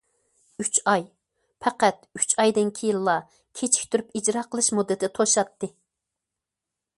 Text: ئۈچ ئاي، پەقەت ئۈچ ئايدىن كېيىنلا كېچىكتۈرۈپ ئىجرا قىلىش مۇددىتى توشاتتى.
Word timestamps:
ئۈچ 0.61 0.77
ئاي، 0.93 1.03
پەقەت 1.65 2.07
ئۈچ 2.21 2.33
ئايدىن 2.43 2.71
كېيىنلا 2.79 3.15
كېچىكتۈرۈپ 3.61 4.19
ئىجرا 4.21 4.45
قىلىش 4.55 4.71
مۇددىتى 4.79 5.11
توشاتتى. 5.21 5.71